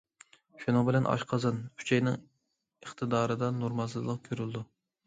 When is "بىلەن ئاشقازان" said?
0.87-1.59